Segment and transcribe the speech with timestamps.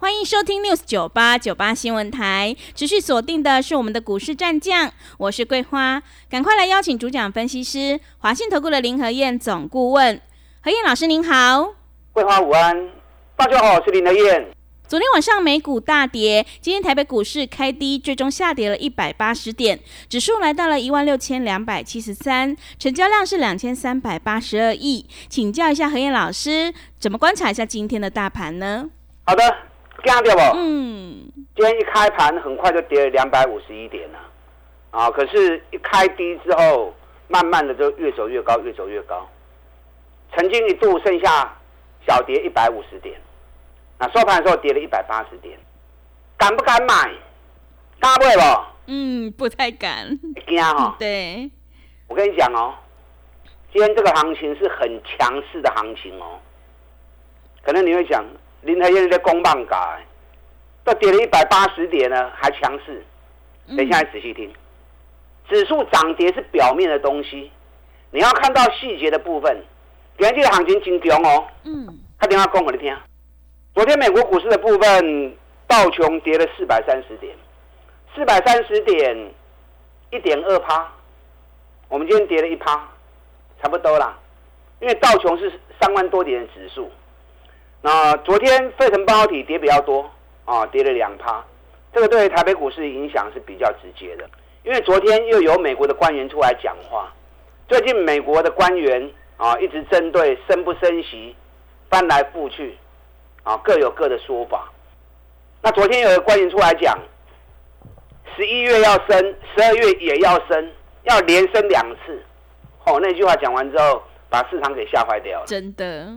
[0.00, 6.00] 欢迎收听 News 九八九八新闻台，持续锁定的是我们的股市战将，我是桂花，
[6.30, 10.20] 赶快来邀请主讲分析师华信投顾的林和燕总顾问，
[10.62, 11.74] 何燕老师您好，
[12.12, 12.90] 桂花午安，
[13.34, 14.46] 大家好，我是林和燕。
[14.86, 28.88] 昨天晚上美股大跌，今天台北股市开低，最终下跌了一百八十点，指数来到了一万六千两百七十三，成交量是两千三百八十二亿，请教一下何燕老师，怎么观察一下今天的大盘呢？
[29.24, 29.42] 好的。
[30.04, 30.40] 惊掉不？
[30.56, 34.18] 嗯，今天一开盘很快就跌了两百五十一点了，
[34.90, 36.94] 啊，可是，一开低之后，
[37.26, 39.28] 慢慢的就越走越高，越走越高，
[40.34, 41.56] 曾经一度剩下
[42.06, 43.20] 小跌一百五十点，
[43.98, 45.58] 那收盘的时候跌了一百八十点，
[46.36, 47.10] 敢不敢买？
[47.98, 48.64] 敢不不？
[48.86, 50.18] 嗯，不太敢。
[50.46, 50.94] 惊哈？
[51.00, 51.50] 对。
[52.06, 52.72] 我跟你讲哦，
[53.72, 56.38] 今天这个行情是很强势的行情哦，
[57.62, 58.24] 可能你会讲。
[58.62, 60.04] 林台燕在公棒改，
[60.84, 63.04] 都跌了一百八十点呢，还强势。
[63.76, 64.52] 等一下，仔细听，
[65.48, 67.50] 指数涨跌是表面的东西，
[68.10, 69.62] 你要看到细节的部分。
[70.18, 71.46] 今天的行情真强哦。
[71.64, 71.86] 嗯。
[72.18, 72.96] 他电话讲给你听。
[73.74, 75.36] 昨天美国股市的部分，
[75.68, 77.36] 道琼跌了四百三十点，
[78.14, 79.30] 四百三十点，
[80.10, 80.92] 一点二趴。
[81.88, 82.88] 我们今天跌了一趴，
[83.62, 84.18] 差不多啦。
[84.80, 86.90] 因为道琼是三万多点的指数。
[87.80, 90.10] 那昨天费城半导体跌比较多
[90.44, 91.44] 啊，跌了两趴，
[91.92, 94.28] 这个对台北股市影响是比较直接的。
[94.64, 97.12] 因为昨天又有美国的官员出来讲话，
[97.68, 101.34] 最近美国的官员啊一直针对升不升息，
[101.88, 102.76] 翻来覆去
[103.44, 104.70] 啊各有各的说法。
[105.62, 106.98] 那昨天有个官员出来讲，
[108.36, 110.72] 十一月要升，十二月也要升，
[111.04, 112.20] 要连升两次。
[112.84, 115.46] 哦，那句话讲完之后，把市场给吓坏掉了。
[115.46, 116.08] 真的。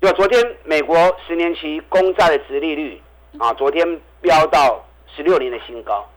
[0.00, 0.96] 就昨天，美国
[1.26, 2.98] 十年期公债的殖利率
[3.38, 4.82] 啊，昨天飙到
[5.14, 6.08] 十六年的新高，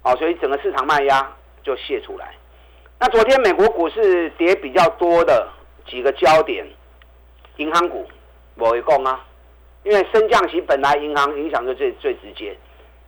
[0.00, 1.30] 啊，所以整个市场卖压
[1.62, 2.34] 就泄出来。
[2.98, 5.46] 那昨天美国股市跌比较多的
[5.86, 6.66] 几个焦点，
[7.58, 8.08] 银行股
[8.54, 9.22] 我会供啊，
[9.82, 12.56] 因为升降息本来银行影响就最最直接，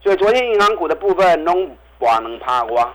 [0.03, 2.95] 所以昨天银行股的部分拢寡能趴瓜。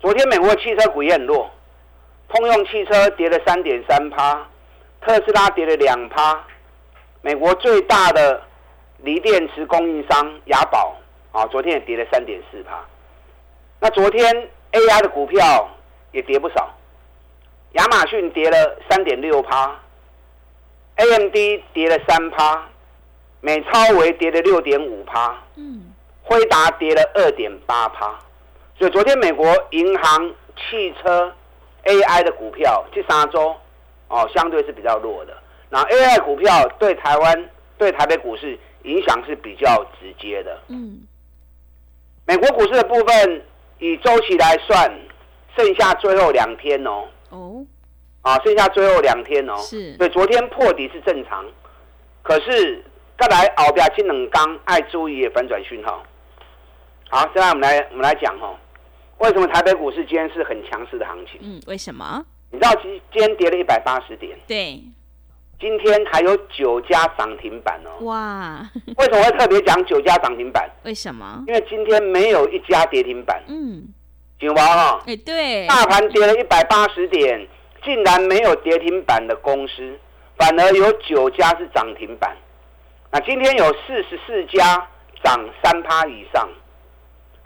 [0.00, 1.50] 昨天美国汽车股也很弱，
[2.30, 4.48] 通用汽车跌了三点三趴。
[5.00, 6.44] 特斯拉跌了两趴，
[7.22, 8.42] 美国最大的
[8.98, 10.96] 锂电池供应商雅宝
[11.32, 12.84] 啊，昨天也跌了三点四趴。
[13.80, 15.68] 那昨天 AI 的股票
[16.12, 16.74] 也跌不少，
[17.72, 19.74] 亚马逊跌了三点六趴
[20.96, 21.34] ，AMD
[21.72, 22.66] 跌了三趴，
[23.40, 25.92] 美超维跌了六点五趴，嗯，
[26.22, 28.18] 辉达跌了二点八趴。
[28.76, 31.32] 所以昨天美国银行、汽车、
[31.84, 33.56] AI 的股票这三周。
[34.08, 35.36] 哦，相对是比较弱的。
[35.70, 40.58] 那 AI 股票对台湾、对台北股市影响是比较直接的。
[40.68, 41.00] 嗯，
[42.26, 43.44] 美国股市的部分
[43.78, 44.90] 以周期来算，
[45.56, 47.04] 剩下最后两天哦。
[47.30, 47.66] 哦，
[48.22, 49.56] 啊，剩下最后两天哦。
[49.58, 49.94] 是。
[49.98, 51.44] 对，昨天破底是正常，
[52.22, 52.82] 可是
[53.18, 56.02] 再来熬标金冷钢爱注意反转讯号。
[57.10, 58.56] 好，现在我们来我们来讲哦，
[59.18, 61.38] 为什么台北股市今天是很强势的行情？
[61.42, 62.24] 嗯，为什么？
[62.50, 64.82] 你知道今今天跌了一百八十点，对，
[65.60, 68.04] 今天还有九家涨停板哦。
[68.04, 70.68] 哇，为什么会特别讲九家涨停板？
[70.84, 71.44] 为什么？
[71.46, 73.42] 因为今天没有一家跌停板。
[73.48, 73.86] 嗯，
[74.38, 77.46] 九八哈，哎对，大盘跌了一百八十点，
[77.84, 79.98] 竟然没有跌停板的公司，
[80.36, 82.34] 反而有九家是涨停板。
[83.10, 84.88] 那今天有四十四家
[85.22, 86.48] 涨三趴以上，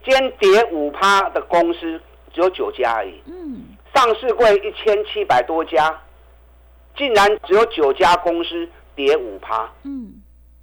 [0.05, 2.01] 今天跌五趴的公司
[2.33, 3.21] 只有九家而已。
[3.26, 3.65] 嗯。
[3.94, 6.00] 上市柜一千七百多家，
[6.97, 9.71] 竟然只有九家公司跌五趴。
[9.85, 10.12] 嗯，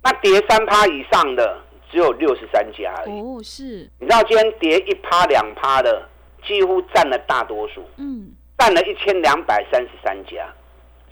[0.03, 1.57] 那跌三趴以上的
[1.91, 3.19] 只有六十三家而已。
[3.19, 3.89] 哦，是。
[3.99, 6.07] 你知道今天跌一趴两趴的，
[6.45, 7.83] 几乎占了大多数。
[7.97, 10.47] 嗯，占了一千两百三十三家。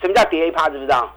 [0.01, 0.69] 什么叫跌一趴？
[0.69, 1.11] 知不知道？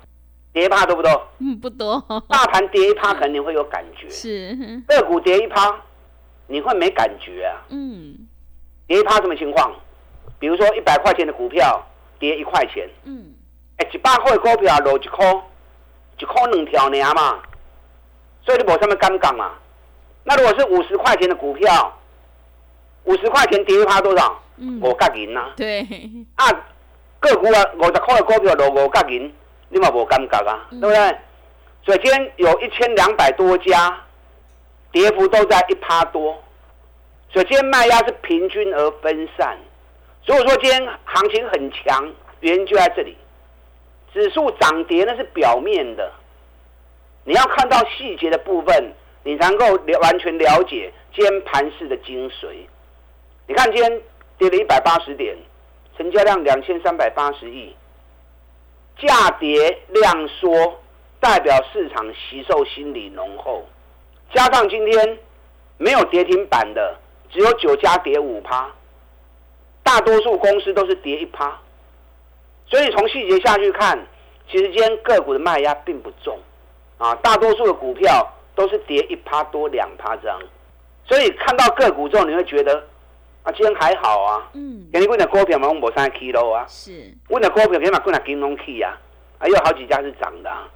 [0.52, 1.28] 跌一趴多不多？
[1.38, 2.02] 嗯，不多。
[2.28, 4.08] 大盘跌一趴 肯定会有感觉。
[4.10, 4.82] 是。
[4.88, 5.80] 个股跌一趴，
[6.46, 7.62] 你会没感觉啊？
[7.70, 8.26] 嗯。
[8.86, 9.72] 跌一趴什么情况？
[10.40, 11.80] 比如说一百块钱的股票
[12.18, 13.32] 跌一块钱，嗯，
[13.76, 15.24] 哎，一百块的股票落一块，
[16.18, 17.38] 一块两条呢嘛，
[18.44, 19.52] 所以你无什么尴尬嘛。
[20.24, 21.96] 那如果是五十块钱的股票，
[23.04, 24.42] 五十块钱跌一趴多少？
[24.82, 25.50] 五角银呐。
[25.56, 25.80] 对。
[26.36, 26.50] 啊，
[27.20, 29.32] 个股啊，五十块的股票落五角银，
[29.68, 31.18] 你嘛无感觉啊，对不对？
[31.84, 33.98] 所以今天有一千两百多家，
[34.92, 36.42] 跌幅都在一趴多。
[37.32, 39.58] 所以今天卖压是平均而分散。
[40.26, 43.16] 如果说今天行情很强，原因就在这里。
[44.12, 46.12] 指数涨跌那是表面的，
[47.24, 49.66] 你要看到细节的部分，你才能够
[50.02, 52.48] 完全了解今天盘势的精髓。
[53.46, 54.00] 你看今天
[54.36, 55.36] 跌了一百八十点，
[55.96, 57.74] 成交量两千三百八十亿，
[58.98, 60.80] 价跌量缩，
[61.20, 63.64] 代表市场吸售心理浓厚。
[64.34, 65.18] 加上今天
[65.78, 66.96] 没有跌停板的，
[67.30, 68.68] 只有九家跌五趴，
[69.90, 71.52] 大多数公司都是跌一趴。
[72.64, 73.98] 所以从细节下去看，
[74.48, 76.38] 其实今天个股的卖压并不重，
[76.96, 80.40] 啊，大多数的股票都是跌一趴多两趴这样。
[81.04, 82.76] 所以看到个股之后，你会觉得
[83.42, 84.48] 啊，今天还好啊。
[84.52, 84.86] 嗯。
[84.92, 86.64] 给你问的股票嘛，我无三 kilo 啊。
[86.68, 87.12] 是。
[87.28, 88.96] 问的股票起码问了金融 key 啊，
[89.40, 90.48] 还有好几家是涨的。
[90.48, 90.68] 啊。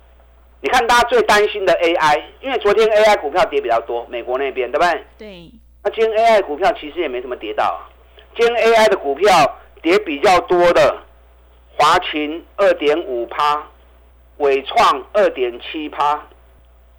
[0.60, 5.04] 你看大家最担心的 AI，因为昨天 AI 股票跌比较多，美国那边对不对？
[5.18, 5.50] 对。
[5.84, 7.78] 那今天 AI 股票其实也没什么跌到，
[8.36, 9.28] 今天 AI 的股票
[9.82, 11.00] 跌比较多的。
[11.76, 13.60] 华勤二点五趴，
[14.36, 16.24] 伟创二点七趴，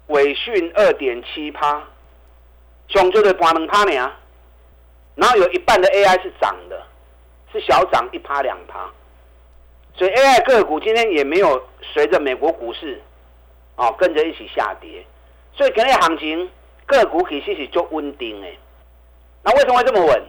[0.08, 1.82] 伟讯二点七趴，
[2.88, 4.12] 总就的八能趴呢。
[5.14, 6.82] 然后有一半的 AI 是涨的，
[7.50, 8.90] 是小涨一趴两趴，
[9.94, 13.00] 所以 AI 个股今天也没有随着美国股市
[13.76, 15.06] 哦跟着一起下跌，
[15.54, 16.50] 所以今日行情
[16.84, 18.48] 个股其实是足稳定的。
[19.42, 20.22] 那为什么会这么稳？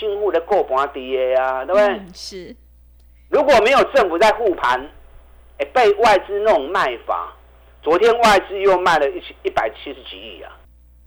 [0.00, 2.00] 进户的过盘低的啊，对不对？
[2.14, 2.56] 是。
[3.28, 4.90] 如果没有政府在护盘，
[5.58, 7.32] 哎，被外资那种卖法，
[7.82, 10.56] 昨天外资又卖了一一百七十几亿啊，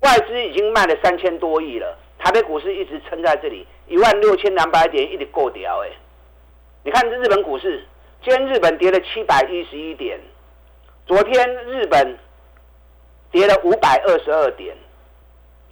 [0.02, 1.98] 外资已经卖了三千多亿了。
[2.20, 5.90] 台北股市一直撑在这里一万六千两百点，一直过掉哎。
[6.84, 7.84] 你看这日本股市，
[8.24, 10.20] 今天日本跌了七百一十一点，
[11.06, 12.18] 昨天日本
[13.32, 14.74] 跌了五百二十二点，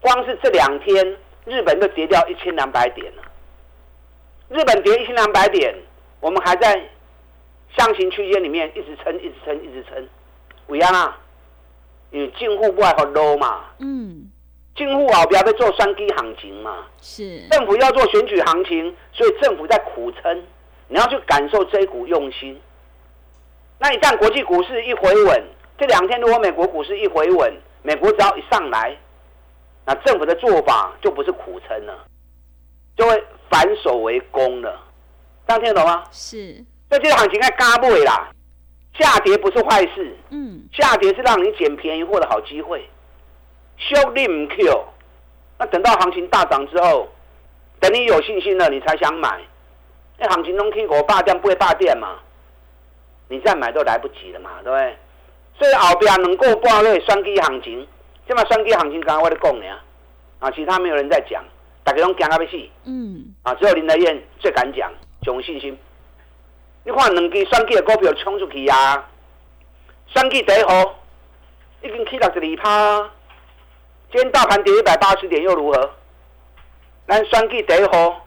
[0.02, 1.16] 光是这两天
[1.46, 3.24] 日本就跌掉一千两百点了。
[4.50, 5.76] 日本跌一千两百点。
[6.20, 6.80] 我们还在
[7.76, 10.08] 上行区间里面一直撑，一直撑，一直撑。
[10.68, 11.18] 为安啊，
[12.12, 13.62] 因为进户不爱好 low 嘛。
[13.80, 14.30] 嗯。
[14.76, 16.86] 进户啊，不要在做双低行情嘛。
[17.02, 17.40] 是。
[17.48, 20.44] 政府要做选举行情，所以政府在苦撑。
[20.90, 22.62] 你要去感受这一股用心。
[23.80, 25.44] 那一旦国际股市一回稳，
[25.80, 27.52] 这两天如果美国股市一回稳，
[27.82, 28.96] 美国只要一上来，
[29.86, 32.06] 那政府的做法就不是苦撑了，
[32.96, 34.80] 就会反手为攻了。
[35.48, 36.04] 听得懂吗？
[36.12, 38.32] 是，这这个行情该嘎不尾啦，
[38.98, 42.90] 下跌不是坏事，嗯，下跌是让你捡便宜货的好机会。
[43.78, 44.86] 修你唔 Q，
[45.58, 47.10] 那等到行情大涨之后，
[47.82, 49.42] 等你有信心了，你才想买。
[50.18, 52.20] 那行情中 K 我霸店不会霸店嘛，
[53.28, 54.98] 你再买都来不及了嘛，对不对？
[55.58, 57.86] 所以后边能够爆类双低行情，
[58.32, 59.66] 这嘛双低行情刚刚我在讲呢，
[60.40, 61.44] 啊，其他没有人在讲，
[61.84, 64.90] 大家都讲啊要死，嗯，啊，只有林德燕最敢讲。
[65.26, 65.78] 有信心，
[66.86, 69.10] 你看两支双 K 的股票冲出去啊！
[70.08, 70.98] 双 K 第一号
[71.82, 73.12] 已经起六十二趴，
[74.14, 75.92] 今天大盘跌一百八十点又如何？
[77.10, 78.26] 咱双 K 第一号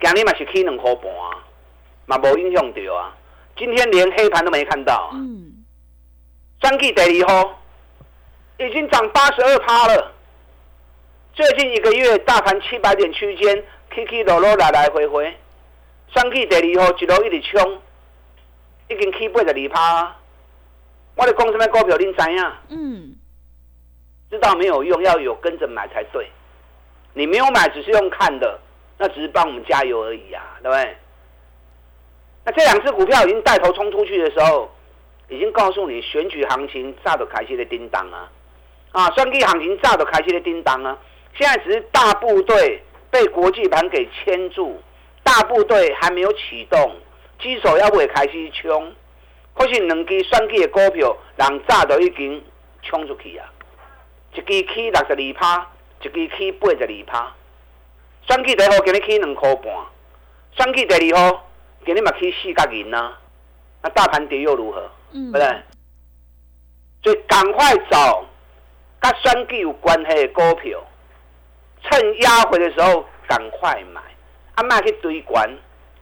[0.00, 1.12] 今日嘛是起两号半，
[2.06, 3.14] 嘛无影响到啊！
[3.58, 5.10] 今天连黑盘都没看到。
[5.12, 5.52] 嗯。
[6.62, 7.62] 双 K 第二号
[8.58, 10.12] 已经涨八十二趴了，
[11.34, 13.62] 最近一个月大盘七百点区间
[13.94, 15.36] 起起落落来来回回。
[16.14, 17.78] 上去第二号一路一直冲，
[18.88, 20.16] 已经起八十二趴。
[21.16, 22.52] 我咧讲什么股票，恁知影？
[22.68, 23.16] 嗯，
[24.30, 26.26] 知道没有用，要有跟着买才对。
[27.12, 28.58] 你没有买，只是用看的，
[28.96, 30.96] 那只是帮我们加油而已啊，对不对？
[32.44, 34.70] 那这两只股票已经带头冲出去的时候，
[35.28, 38.30] 已经告诉你选举行情炸的开心的叮当啊！
[38.96, 40.96] 啊，双 K 行情早就开始的叮当啊！
[41.36, 44.80] 现在只是大部队被国际盘给牵住。
[45.22, 46.96] 大部队还没有启动，
[47.38, 48.94] 基手要未开始冲，
[49.52, 52.42] 可是两支选举的股票，人早都已经
[52.84, 53.44] 冲出去啊！
[54.32, 57.34] 一支起六十二趴，一支起八十二趴。
[58.26, 59.74] 选举第一号今日起两块半，
[60.52, 61.46] 选举第二号
[61.84, 63.18] 今日嘛起四角银啊！
[63.82, 64.90] 那大盘跌又如何？
[65.12, 65.62] 嗯对不对？
[67.02, 68.24] 所以赶快找
[69.00, 70.84] 跟选举有关系的股票，
[71.82, 74.00] 趁压回的时候赶快买。
[74.54, 75.48] 啊，卖去追关，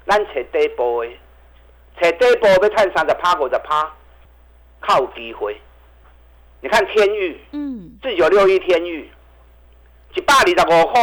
[0.06, 1.10] 咱找底部的，
[2.00, 3.92] 找底部要赚三十趴五十趴，
[4.80, 5.60] 靠有机会。
[6.60, 9.10] 你看天域，嗯，四九六一天域，
[10.14, 11.02] 一百二十五块，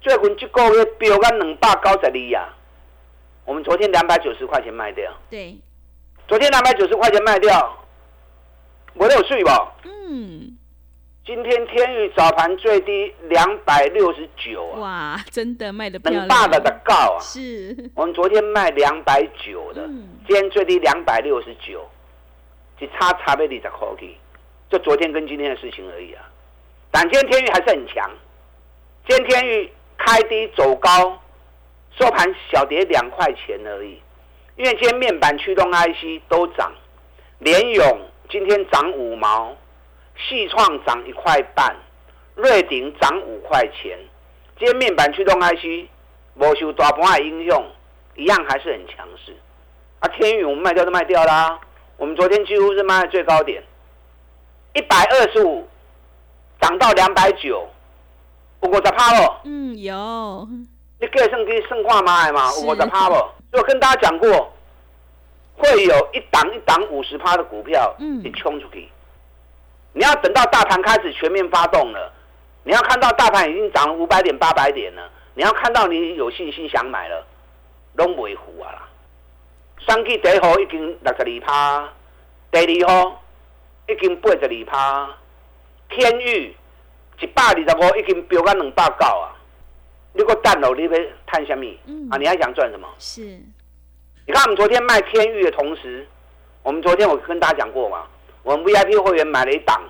[0.00, 2.48] 最近这个月飙到两百九十二呀。
[3.44, 5.56] 我们昨天两百九十块钱卖掉，对，
[6.26, 7.85] 昨天两百九十块钱卖掉，
[8.96, 9.72] 我有睡吧？
[9.84, 10.56] 嗯，
[11.24, 17.20] 今天天宇早盘最低两百六十九啊，哇，真的卖的漂亮，两百的的高啊！
[17.20, 21.86] 是，我们昨天卖两百九的，嗯今天最低两百六十九，
[22.78, 24.16] 只差差别二十块去，
[24.70, 26.24] 就昨天跟今天的事情而已啊。
[26.90, 28.10] 但今天天宇还是很强，
[29.06, 31.20] 今天天宇开低走高，
[31.98, 34.00] 收盘小跌两块钱而已。
[34.56, 36.72] 因为今天面板驱动 IC 都涨，
[37.40, 39.54] 联咏今天涨五毛，
[40.16, 41.76] 细创涨一块半，
[42.34, 43.98] 瑞鼎涨五块钱。
[44.58, 45.88] 今天面板驱动 IC
[46.34, 47.62] 没受大盘的影响，
[48.16, 49.36] 一样还是很强势。
[50.00, 51.58] 啊，天宇我们卖掉就卖掉啦，
[51.96, 53.62] 我们昨天几乎是卖在最高点，
[54.74, 55.68] 一百二十五
[56.60, 57.68] 涨到两百九，
[58.62, 59.40] 有五十趴哦。
[59.44, 60.48] 嗯，有，
[60.98, 63.14] 你计算去算看卖嘛，是有五十趴不？
[63.14, 64.52] 所以我跟大家讲过，
[65.56, 68.88] 会有一档一档五十趴的股票，嗯你冲出去。
[69.92, 72.12] 你要等到大盘开始全面发动了，
[72.64, 77.26] 你要看到大盘已经涨了五百点、八百点了，你要看到你有信心想买了，
[77.94, 78.88] 拢袂糊啊啦。
[79.86, 81.88] 三季第一号已经六十二趴，
[82.50, 83.22] 第二号
[83.88, 85.16] 已经八十二趴，
[85.88, 86.54] 天域
[87.20, 89.32] 一百二十五已经飙到两百九啊！
[90.12, 90.90] 你个蛋楼，你要
[91.26, 91.64] 探什么？
[91.86, 92.88] 嗯啊，你还想赚什么？
[92.98, 93.38] 是，
[94.28, 96.04] 你看我们昨天卖天域的同时，
[96.64, 98.04] 我们昨天我跟大家讲过嘛，
[98.42, 99.80] 我们 VIP 会员买了一档，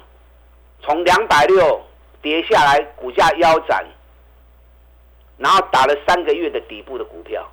[0.82, 1.82] 从两百六
[2.20, 3.82] 跌下来，股价腰斩，
[5.38, 7.50] 然后打了三个月的底部的股票，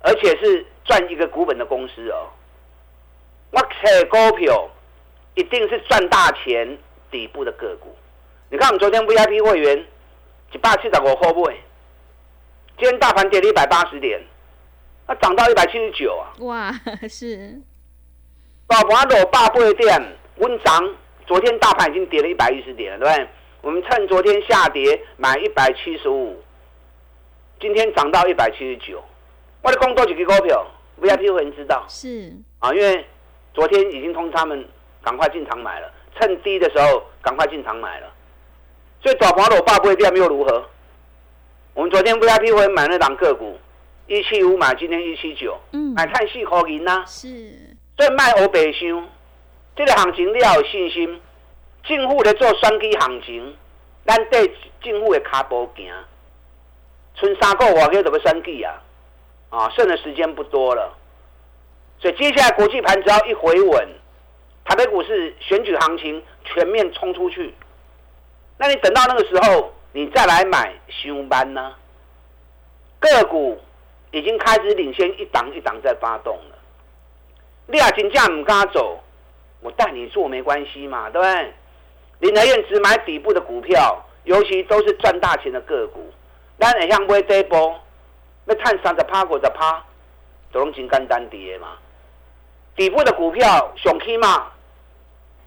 [0.00, 2.26] 而且是赚一个股本的公司哦。
[3.52, 4.68] 我扯股票
[5.36, 6.76] 一定是赚大钱
[7.08, 7.96] 底部的个股。
[8.48, 9.86] 你看我们昨天 VIP 会员
[10.50, 11.56] 一百七十五块买，
[12.78, 14.20] 今天大盘跌了一百八十点。
[15.06, 16.72] 那涨到一百七十九啊，哇，
[17.08, 17.60] 是，
[18.66, 20.94] 大盘落八八点，温涨。
[21.26, 23.28] 昨天大盘已经跌了一百一十点了，对不对？
[23.62, 26.38] 我们趁昨天下跌买一百七十五，
[27.58, 29.02] 今天涨到一百七十九。
[29.62, 30.66] 我的工多几个股票
[31.00, 33.06] ，VIP 会员知道是，啊，因为
[33.54, 34.68] 昨天已经通知他们
[35.02, 38.12] 赶快进场买了，趁低的时候赶快进场买了。
[39.02, 40.62] 所以大盘落八八点又如何？
[41.72, 43.58] 我们昨天 VIP 会员买那档个股，
[44.06, 45.58] 一七五买，今天一七九。
[45.72, 47.28] 嗯，买碳四块银呐，是，
[47.96, 49.08] 所以卖欧白箱，
[49.74, 51.20] 这个行情你要有信心。
[51.82, 53.56] 政府咧做选举行情，
[54.06, 55.92] 咱对政府的卡步行。
[57.14, 58.82] 剩三个月就要选举啊，
[59.50, 60.92] 啊，剩的时间不多了。
[62.00, 63.88] 所以接下来国际盘只要一回稳，
[64.64, 67.54] 台北股市选举行情全面冲出去，
[68.58, 71.74] 那你等到那个时候，你再来买熊班呢？
[72.98, 73.60] 个股
[74.14, 76.56] 已经开始领先一档一档在发动了。
[77.66, 79.00] 你啊真正唔敢走，
[79.60, 81.52] 我带你做没关系嘛，对不对？
[82.20, 86.12] 林和燕只买底部的股票，尤其都是赚大钱的个股。
[86.60, 87.76] 咱会向买这一波，
[88.44, 89.84] 要探三十趴、五十趴，
[90.52, 91.76] 都拢真简单啲的嘛。
[92.76, 94.52] 底部的股票上起嘛，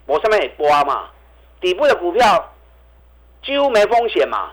[0.08, 1.10] 无什么会波嘛。
[1.62, 2.54] 底部的股票
[3.42, 4.52] 几乎没风险嘛。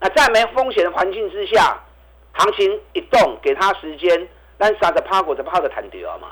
[0.00, 1.76] 那在没风险的环境之下，
[2.38, 4.28] 行情一动，给他时间，
[4.58, 6.28] 咱三十趴、五十趴就弹掉啊嘛。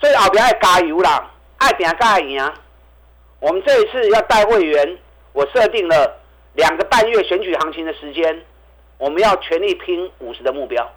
[0.00, 2.52] 所以后边要加油啦，爱拼才会赢。
[3.38, 4.98] 我们这一次要带会员，
[5.32, 6.20] 我设定了
[6.54, 8.44] 两个半月选举行情的时间，
[8.98, 10.90] 我们要全力拼五十的目标，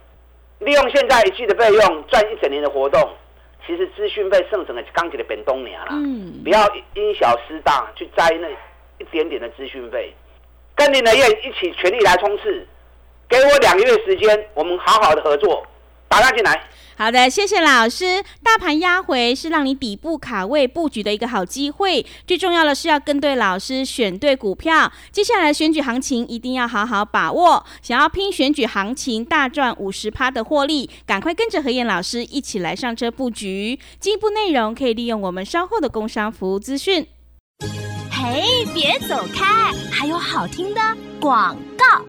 [0.59, 3.09] 利用现在一季的费用赚一整年的活动。
[3.65, 8.49] 其实资讯费剩整个刚给的本东年啦，嗯不，要因小失大去摘那
[8.97, 10.13] 一点点的资讯费，
[10.75, 12.67] 跟林德燕一起全力来冲刺，
[13.29, 15.65] 给我两个月时间，我们好好的合作，
[16.07, 16.69] 打他进来。
[16.95, 18.23] 好的，谢谢老师。
[18.43, 24.91] 大盘压回是让你底部卡位布局的一个好机会，最重要的是要跟对老师，选对股票。
[25.11, 27.65] 接下来选举行情一定要好好把握。
[27.81, 33.79] 想要拼选举行情大赚五十趴的获利，赶快跟着何燕老师一起来上车布局。
[33.99, 37.07] 进一步内容可以利用我们稍后的工商服务资讯。
[38.11, 40.81] 嘿，别走开，还有好听的
[41.19, 42.05] 广告。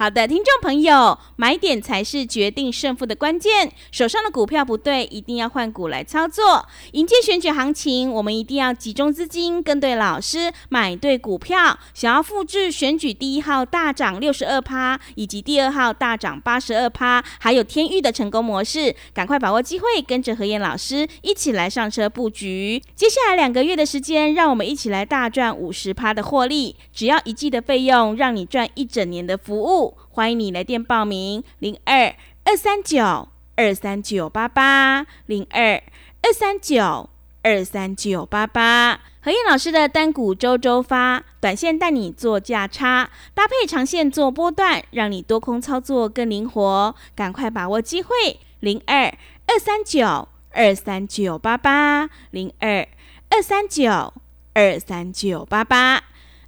[0.00, 3.70] 好的，听众朋友，买点才是决定胜负的关键。
[3.92, 6.66] 手上的股票不对，一定要换股来操作。
[6.92, 11.78] 迎接选举行情，我们一定要集中资金，跟对老师，买对股票。
[11.92, 22.82] 想要复制选举第一号大涨六十二趴，以及第二号大涨八十二趴，还有天域的成功模式，赶快把握机会，跟着何燕老师一起来上车布局。
[22.94, 29.89] 接下来两个月的时间，让我们一起来大赚五十趴的获利，只要一季的费用，让你赚一整年的服务。
[30.10, 35.82] 欢迎你来电报名：零二二三九二三九八八零二
[36.22, 37.08] 二三九
[37.42, 39.00] 二三九八八。
[39.22, 46.94] 何燕老师的单股周周发，短线带你做价差，搭配长线做波段，让你多空操作更灵活。
[47.14, 49.04] 赶快把握机会，零二
[49.46, 52.88] 二三九二三九八八零二
[53.28, 54.14] 二三九
[54.54, 56.04] 二三九八八。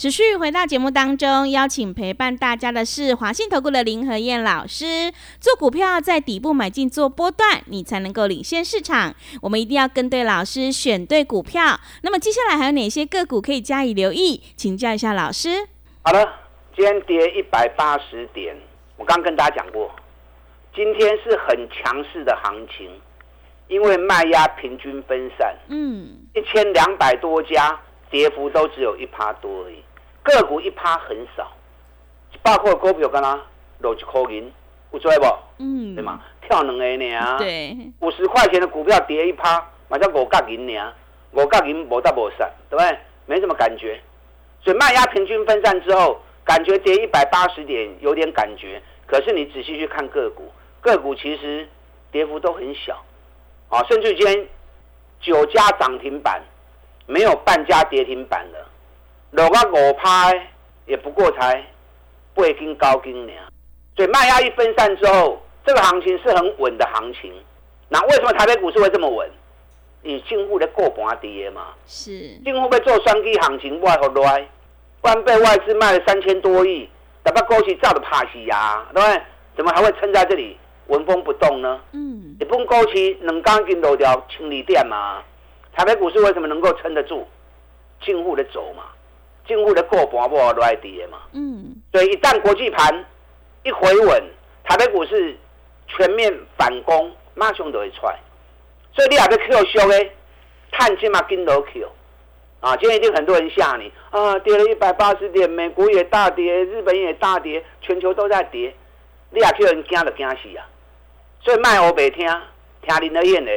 [0.00, 5.12] 持续回到节目当中，邀请陪伴大家的是华信投顾的林和燕老师。
[5.38, 9.14] 做股票在底部买进做波段，你才能够领先市场。
[9.42, 11.78] 我们一定要跟对老师，选对股票。
[12.00, 14.42] 那么接下来还有哪些个股可以加以留意？
[14.56, 15.68] 请教一下老师。
[16.00, 16.26] 好了，
[16.74, 18.56] 今天跌一百八十点，
[18.96, 19.94] 我刚跟大家讲过，
[20.74, 22.88] 今天是很强势的行情。
[23.68, 27.78] 因为卖压平均分散，嗯，一千两百多家
[28.10, 29.76] 跌幅都只有一趴多而已，
[30.30, 31.50] 个股一趴很少，
[32.42, 33.40] 包括股票刚刚
[33.78, 34.52] 落一块银，
[34.92, 35.26] 有追不？
[35.58, 36.20] 嗯，对嘛？
[36.42, 37.38] 跳两个呢？
[37.38, 40.92] 对，五十块钱的股票跌一趴，买叫五角银呢？
[41.32, 42.98] 五角银无大无散，对不对？
[43.26, 44.00] 没什么感觉，
[44.62, 51.68] 所以卖压平均分散之后，感觉跌一百八十点有点感觉，可是你仔细去看个股，个股其实
[52.10, 53.00] 跌幅都很小。
[53.68, 54.48] 啊，甚至间
[55.20, 56.42] 九家涨停板，
[57.06, 58.66] 没有半家跌停板的，
[59.30, 60.48] 落个五拍
[60.86, 61.64] 也不过才
[62.34, 63.32] 八斤高斤呢。
[63.96, 67.32] 所以卖压一分散之后，这个行情是很稳的行情。
[67.88, 69.30] 那为什么台北股市会这么稳？
[70.02, 71.68] 你进户的过盘跌嘛？
[71.86, 72.10] 是
[72.44, 74.48] 进户被做双击行情，外头来？
[75.02, 76.88] 不然被外资卖了三千多亿，
[77.22, 79.22] 打把高息炸的怕死呀，对不对？
[79.56, 80.56] 怎么还会撑在这里？
[80.86, 81.80] 纹风不动呢？
[81.92, 85.22] 嗯，日本股市两刚经落掉清理点嘛，
[85.72, 87.28] 台北股市为什么能够撑得住？
[88.02, 88.84] 进户的走嘛，
[89.50, 91.18] 进户的过盘不落来跌嘛。
[91.32, 93.04] 嗯，所以一旦国际盘
[93.64, 94.22] 一回稳，
[94.62, 95.36] 台北股市
[95.88, 98.16] 全面反攻，马上就会出来。
[98.94, 100.12] 所以你还在 Q 修诶，
[100.70, 101.88] 探金嘛跟楼 Q
[102.60, 102.76] 啊！
[102.76, 108.72] 今天一定很多人吓你啊，跌了一百八十点，美国也大跌，日本也大跌，全球都在跌，
[109.30, 110.64] 你还叫人惊就惊死啊！
[111.42, 112.24] 所以卖我白听，
[112.82, 113.50] 听林德燕的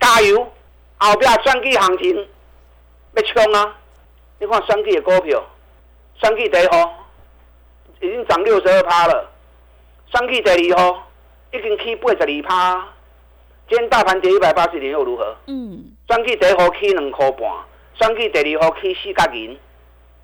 [0.00, 0.50] 加油！
[0.98, 2.28] 后边转机行情
[3.14, 3.76] 要冲啊！
[4.38, 5.42] 你看选举的股票，
[6.14, 7.06] 选举第一号
[8.00, 9.30] 已经涨六十二趴了，
[10.06, 11.06] 选举第二号
[11.52, 12.86] 已经起八十二趴。
[13.68, 15.34] 今天大盘跌一百八十点又如何？
[15.46, 15.92] 嗯。
[16.08, 17.50] 选举第一号起两块半，
[17.94, 19.58] 选举第二号起四角银，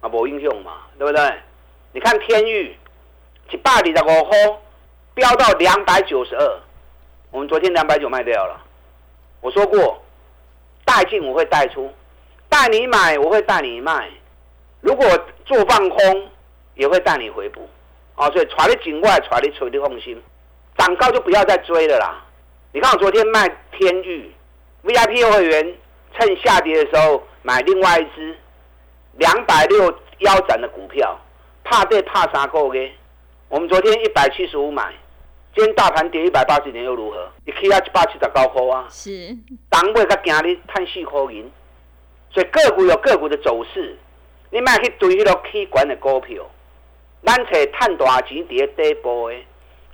[0.01, 1.33] 啊，无影响嘛，对不对？
[1.93, 2.77] 你看天域
[3.51, 4.61] 一百二十五号
[5.15, 6.61] 飙到两百九十二。
[7.31, 8.61] 我们昨天两百九卖掉了，
[9.41, 10.03] 我说过，
[10.85, 11.91] 带进我会带出，
[12.53, 14.11] 带你买我会带你卖，
[14.83, 15.07] 如果
[15.47, 16.31] 做放空
[16.75, 17.67] 也会带你回补，
[18.15, 20.23] 啊，所以揣你境外，揣你出的放心，
[20.77, 22.23] 涨高就不要再追了啦。
[22.75, 24.31] 你看我昨天卖天域
[24.83, 25.75] ，V I P 会员
[26.15, 28.37] 趁下跌的时候买另外一只
[29.13, 31.19] 两百六腰斩的股票，
[31.65, 32.91] 怕跌怕啥个嘅？
[33.49, 34.93] 我们昨天一百七十五买。
[35.55, 37.31] 今天大盘跌一百八十点又如何？
[37.47, 38.87] 你起啊一百七十高块啊！
[38.91, 39.37] 是，
[39.69, 41.51] 当尾才惊你探四块银，
[42.33, 43.97] 所以个股有个股的走势，
[44.51, 46.43] 你卖去追迄个起管的股票，
[47.25, 49.37] 咱找探大钱跌底部的，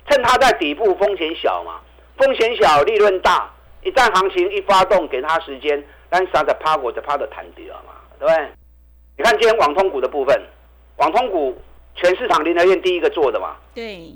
[0.09, 1.81] 趁它在底部风险小嘛，
[2.17, 3.51] 风险小利润大，
[3.83, 8.49] 一旦行情一发动，给它时间，咱三十趴五十趴的弹掉嘛，对不对？
[9.17, 10.41] 你看今天网通股的部分，
[10.95, 11.61] 网通股
[11.95, 14.13] 全市场林德院第一个做的嘛，对。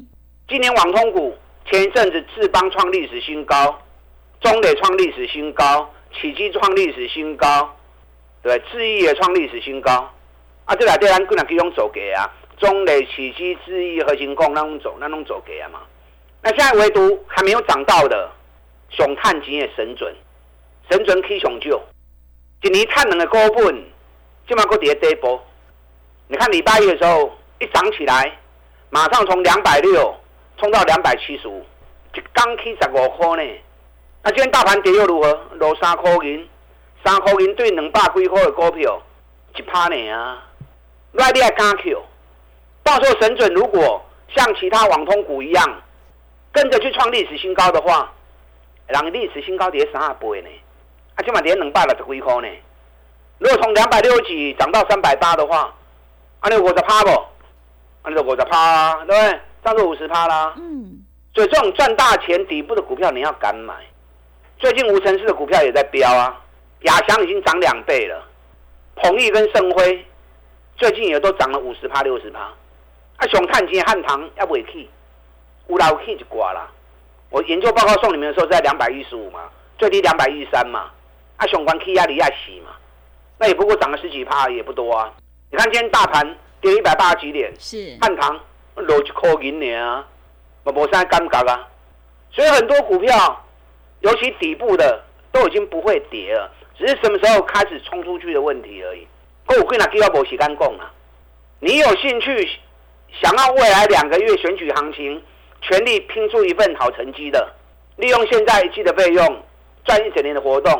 [0.47, 3.77] 今年网通股前一阵子智邦创历史新高，
[4.39, 7.75] 中磊创历史新高，启基创历史新高，
[8.43, 9.91] 对，智毅也创历史新高。
[10.65, 15.79] 啊，这俩对咱个人可以用走给啊，中磊、启基、智毅、核心控那种走，那种走给啊嘛。
[16.41, 18.29] 那现在唯独还没有涨到的，
[18.89, 20.13] 熊探金也神准，
[20.91, 21.81] 神准可以熊救。
[22.61, 23.83] 今年探能的高本，
[24.47, 25.41] 今晚个跌跌波。
[26.27, 28.37] 你看礼拜一的时候一涨起来，
[28.89, 30.15] 马上从两百六。
[30.55, 31.65] 冲到两百七十五，
[32.13, 33.53] 就刚起十五块呢。
[34.21, 35.33] 那今天大盘跌又如何？
[35.55, 36.47] 落三块银，
[37.03, 39.01] 三块银对两百几块的股票
[39.55, 40.43] 一趴呢啊！
[41.11, 42.01] 那你还敢 Q？
[42.83, 44.01] 到时候神准如果
[44.35, 45.81] 像其他网通股一样，
[46.51, 48.11] 跟着去创历史新高的话，
[48.87, 50.49] 让历史新高跌三倍呢？
[51.15, 52.47] 啊，今晚跌两百六十几块呢。
[53.39, 55.73] 如果从两百六几涨到三百八的话，
[56.39, 57.09] 啊，你五十趴不？
[58.05, 59.39] 那就五十趴，对不对？
[59.63, 60.53] 上次五十趴啦。
[60.57, 63.73] 嗯，所以这种赚大钱底部的股票你要敢买。
[64.57, 66.41] 最近无尘市的股票也在飙啊，
[66.83, 68.23] 亚翔已经涨两倍了，
[68.95, 70.05] 鹏益跟盛辉
[70.77, 72.39] 最近也都涨了五十趴、六十趴。
[73.17, 74.87] 啊，熊探金汉唐要不也去，
[75.67, 76.69] 有老去就挂啦。
[77.29, 80.91] 我研究报告送你们的时候在两百一十五嘛，最低两百一十三嘛。
[81.37, 82.71] 啊，熊关 K 压力亚洗嘛，
[83.39, 85.11] 那也不过涨了十几趴，也不多啊。
[85.51, 88.39] 你看今天大盘跌一百八十几点，是汉唐
[88.75, 90.05] 落一块银呢啊，
[90.63, 91.67] 我无啥感觉啊。
[92.31, 93.45] 所以很多股票，
[94.01, 99.07] 尤其底部的都已经不会跌了，只是什么时候开始冲出去的问题而已。
[99.45, 100.91] 够贵哪给要无时间讲啊？
[101.59, 102.49] 你有兴趣
[103.21, 105.21] 想要未来两个月选举行情，
[105.61, 107.53] 全力拼出一份好成绩的，
[107.97, 109.43] 利用现在一季的费用
[109.85, 110.71] 赚一整年的活动。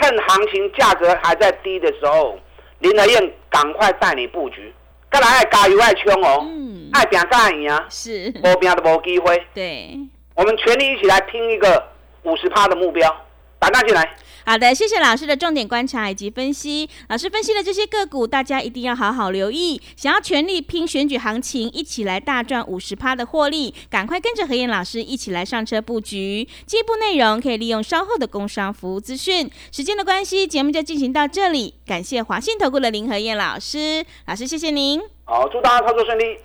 [0.00, 2.38] 趁行情价格还在低的时候，
[2.78, 4.72] 林德燕赶快带你布局。
[5.10, 9.46] 干来爱加油爱冲哦，嗯，爱拼干赢啊，是，无拼都无机会。
[9.54, 9.98] 对。
[10.34, 11.86] 我们全力一起来拼一个
[12.22, 13.14] 五十趴的目标，
[13.58, 14.16] 打大进来。
[14.44, 16.88] 好的，谢谢老师的重点观察以及分析。
[17.08, 19.80] 老师分析的这些个股，大家一定要好好留意。
[19.96, 26.48] 想要全力拼选举行情，一起来大赚五十趴的获利，赶快跟着何燕老师一起来上车布局。
[26.66, 29.48] 进一步内容可以利用稍后的工商服务资讯。
[29.70, 31.74] 时间的关系，节目就进行到这里。
[31.86, 35.00] 感谢华信投顾的林何燕老师，老师谢谢您。
[35.24, 36.38] 好，祝大家操作顺利。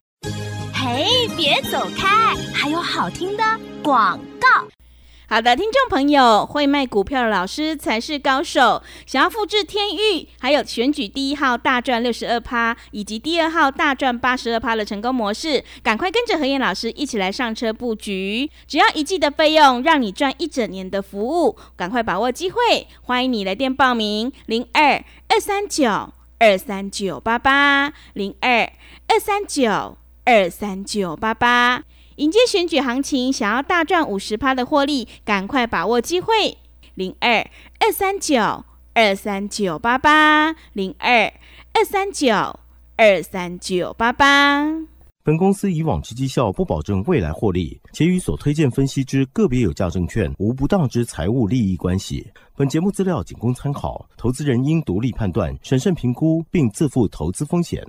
[0.71, 3.43] 嘿，别走开，还有好听的
[3.81, 4.76] 广告。
[5.29, 8.81] 好的，听众朋友，会卖股票的老师才是高手。
[9.05, 18.49] 想要复制天域，还有选举第一号大赚六十二趴，以及第二号大赚八十二趴的成功模式，赶快跟着何燕老师一起来上车布局。
[18.67, 22.87] 只要一季的费用，让你赚一整年的服务，赶快把握机会。
[23.01, 28.71] 欢迎你来电报名：零二二三九二三九八八零二
[29.07, 31.83] 二三九二三九八八。
[32.17, 36.57] 迎接选举行情，想要大赚五十趴的获利，赶快把握机会！
[36.95, 37.47] 零二
[37.79, 41.31] 二三九二三九八八零二
[41.73, 42.33] 二三九
[42.95, 44.65] 二三九八八。
[45.23, 52.25] 本公司以往之绩效不保证未来获利，且与所推荐分析之个别有价证券无不当之财务利益关系。
[52.55, 57.85] 本节目资料仅供参考，投资人应独立判断、审慎评估，并自负投资风险。